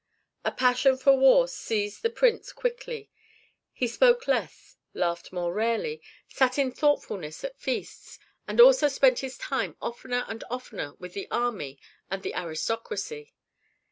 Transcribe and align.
A 0.43 0.51
passion 0.51 0.97
for 0.97 1.15
war 1.15 1.47
seized 1.47 2.01
the 2.01 2.09
prince 2.09 2.51
quickly. 2.53 3.11
He 3.71 3.85
spoke 3.85 4.27
less, 4.27 4.77
laughed 4.95 5.31
more 5.31 5.53
rarely, 5.53 6.01
sat 6.27 6.57
in 6.57 6.71
thoughtfulness 6.71 7.43
at 7.43 7.59
feasts, 7.61 8.17
and 8.47 8.59
also 8.59 8.87
spent 8.87 9.19
his 9.19 9.37
time 9.37 9.77
oftener 9.79 10.25
and 10.27 10.43
oftener 10.49 10.95
with 10.95 11.13
the 11.13 11.29
army 11.29 11.77
and 12.09 12.23
the 12.23 12.33
aristocracy. 12.33 13.35